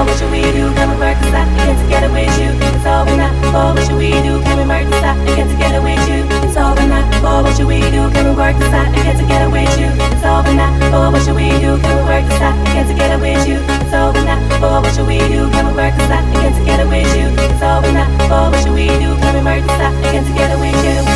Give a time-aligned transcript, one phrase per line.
[0.00, 0.72] Oh, what should we do?
[0.80, 1.44] Come and work this out.
[1.44, 2.56] and Get together with you.
[2.56, 3.28] It's over now.
[3.52, 4.40] Oh, what should we do?
[4.48, 5.12] Come and work this out.
[5.12, 6.24] and Get together with you.
[6.40, 7.04] It's over now.
[7.20, 8.08] Oh, what should we do?
[8.08, 8.88] Come and work this out.
[8.88, 9.92] and Get together with you.
[9.92, 10.72] It's over now.
[10.96, 11.76] Oh, what should we do?
[11.84, 12.56] Come and work this out.
[12.56, 13.60] and Get together with you.
[13.60, 14.40] It's over now.
[14.64, 15.52] Oh, what should we do?
[15.52, 16.24] Come and work this out.
[16.32, 17.28] Get together with you.
[17.36, 18.08] It's over now.
[18.32, 19.12] Oh, what should we do?
[19.20, 19.92] Come and work this out.
[20.00, 21.09] Get together with you.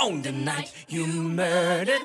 [0.00, 2.02] on the night you murdered.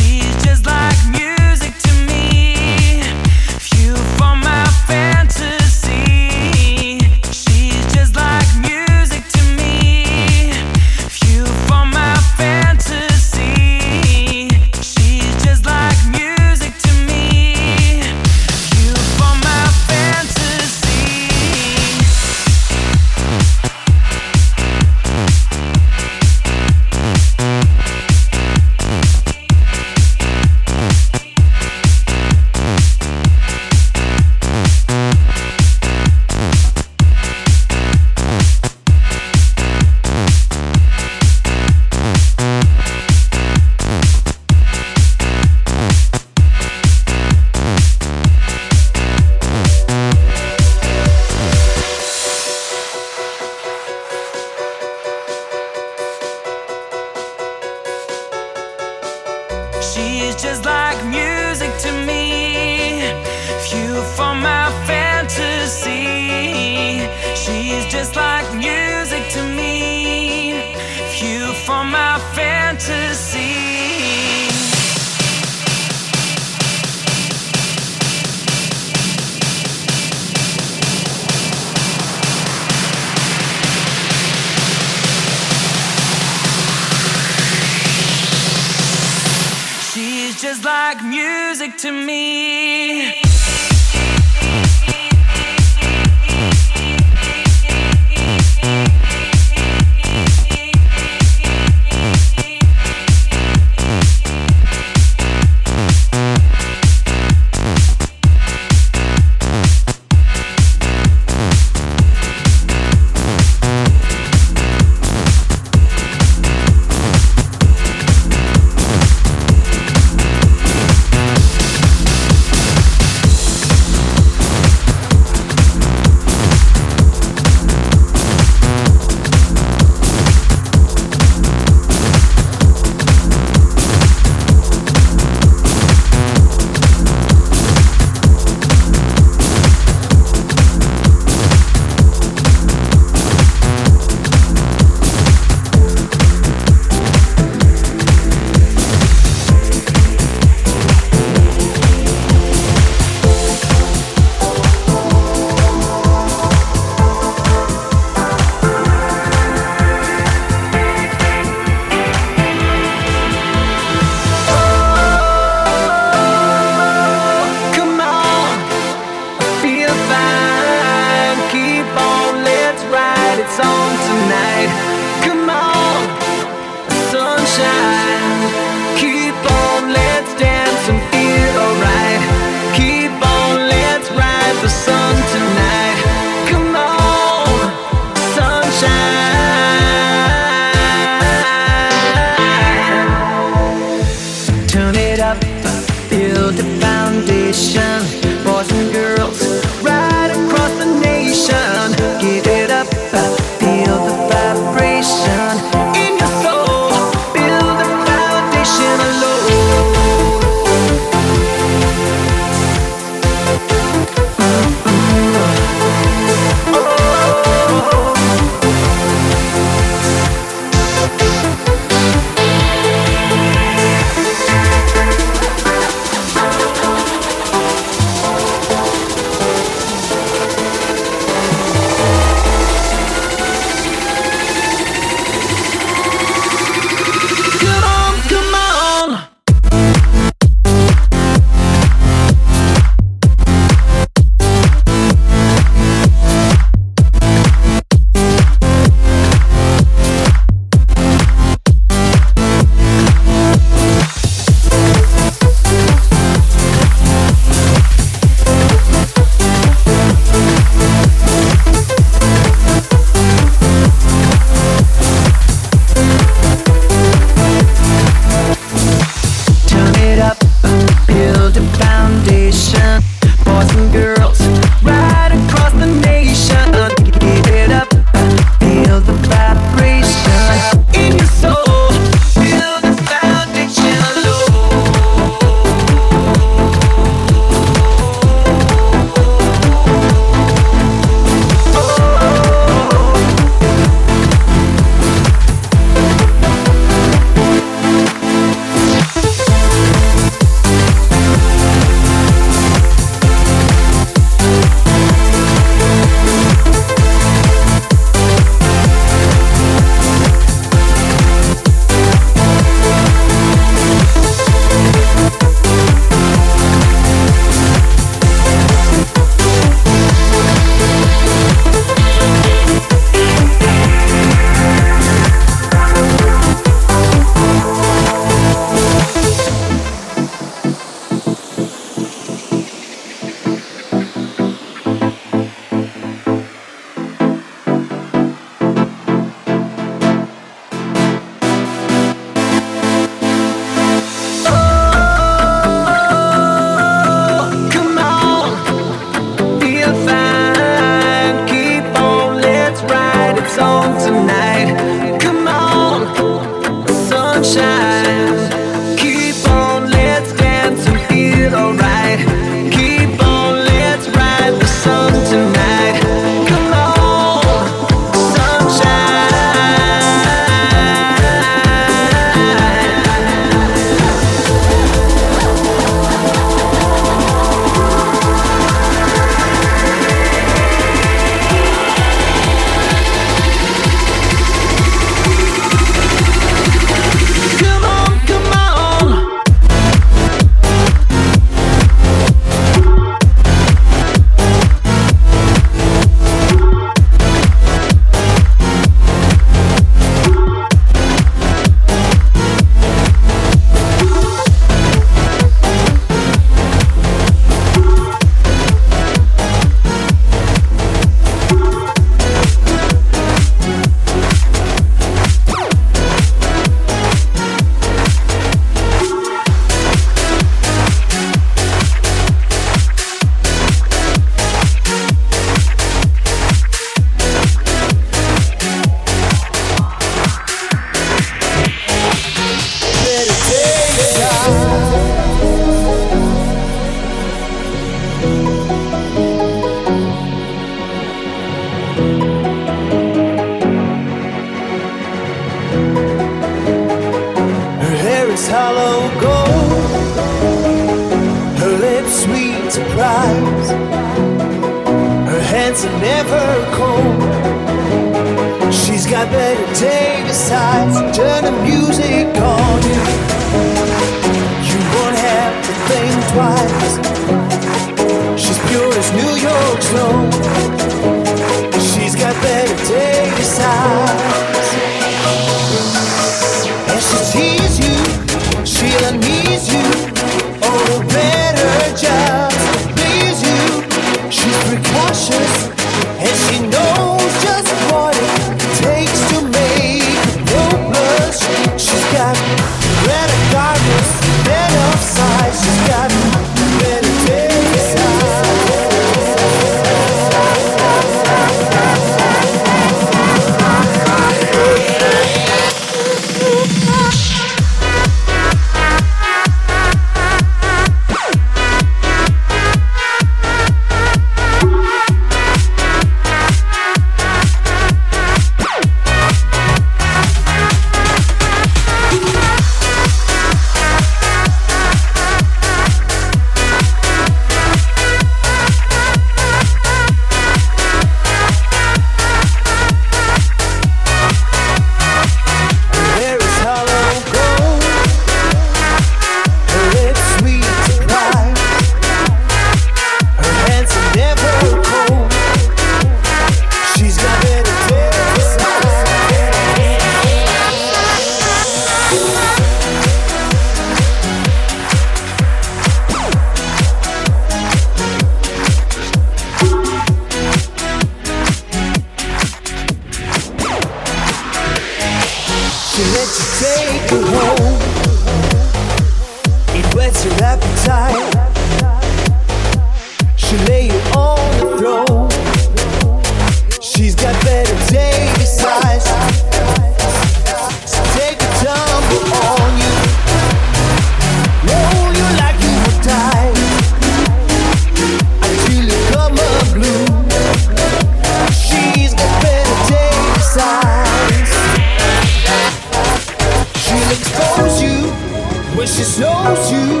[598.80, 600.00] when she snows you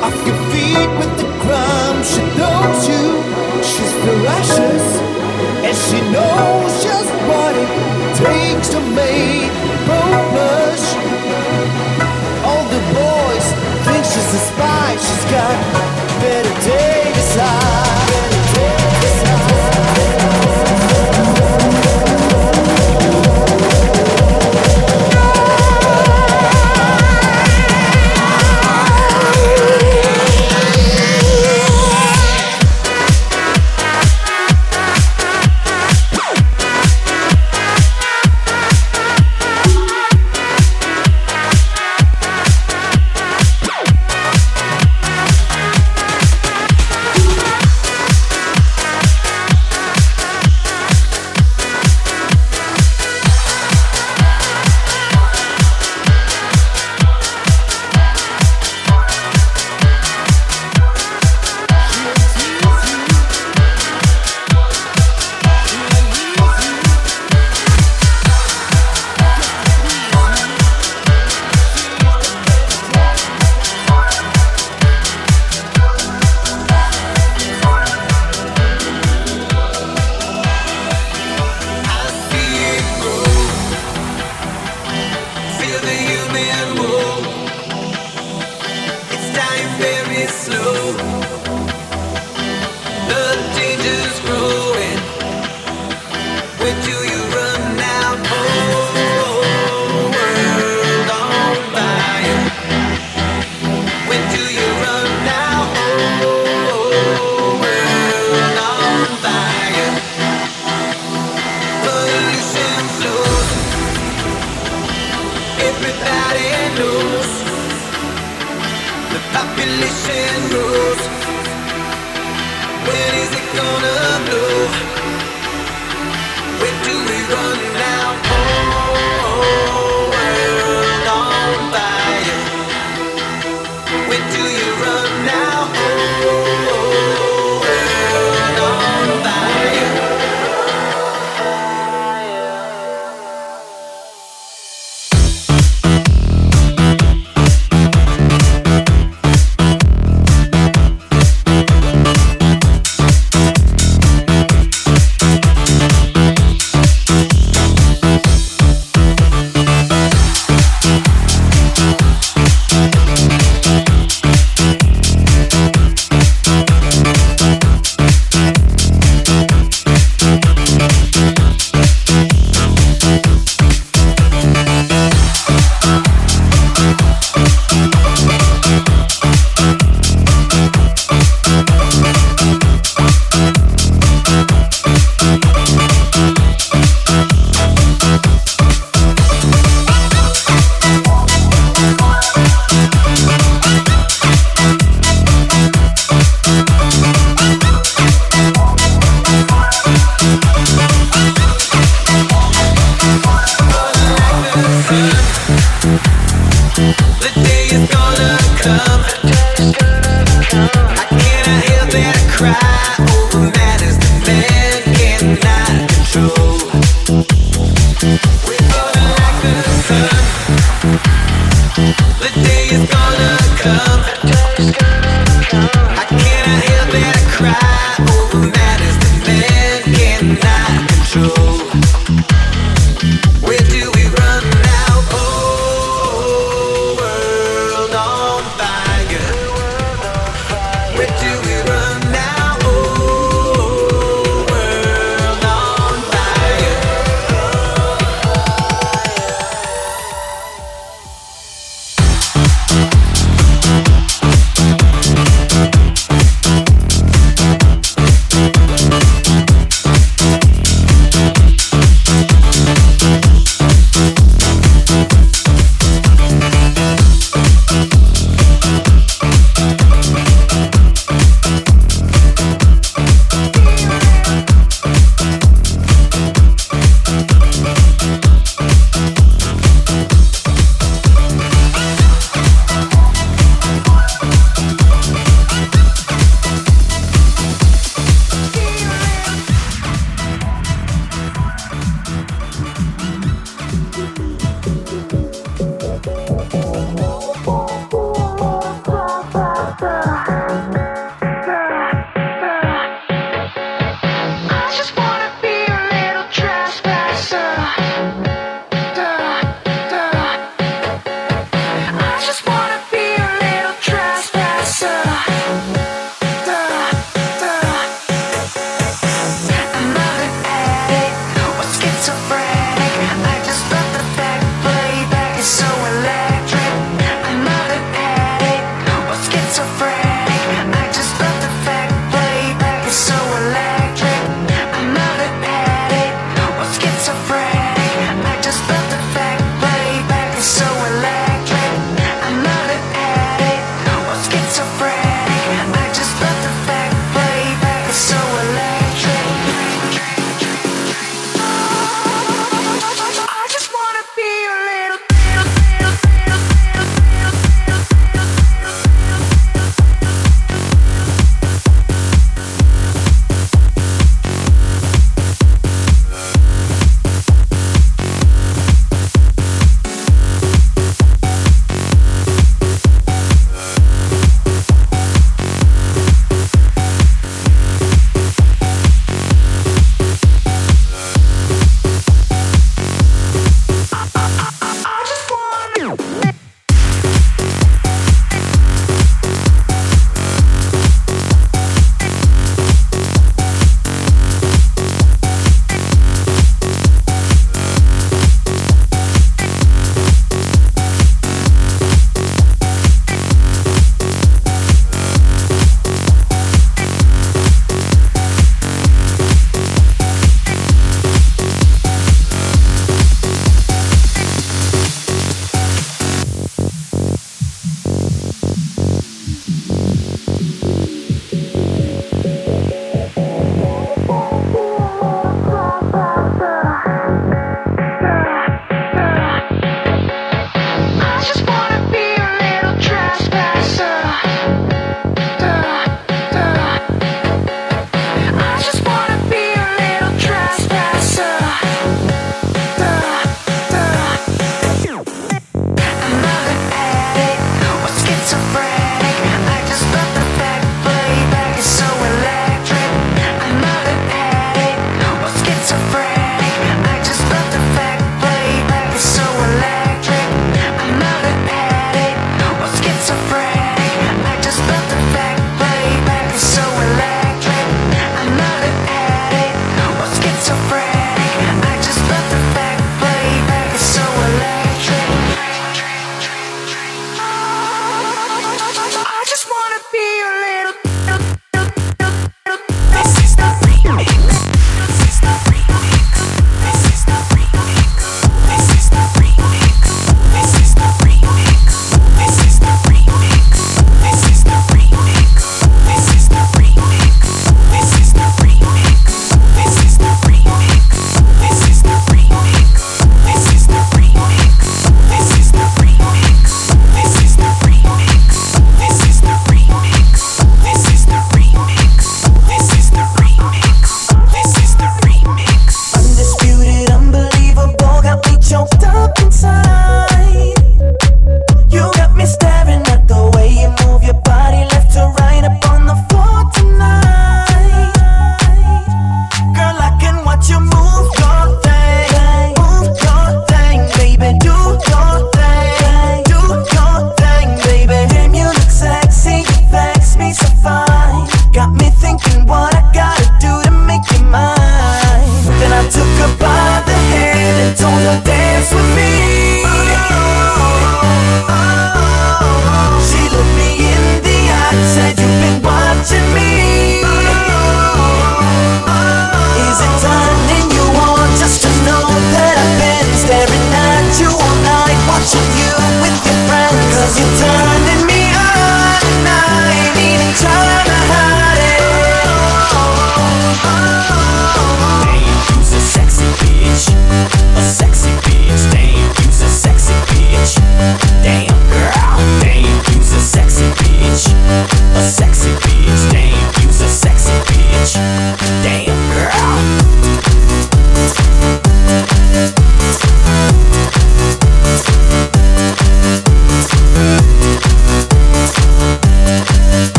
[0.00, 1.98] off your feet with the crumb.
[2.04, 3.04] She knows you,
[3.70, 4.86] she's ferocious,
[5.66, 7.70] and she knows just what it
[8.22, 9.50] takes to make
[9.86, 10.61] broken.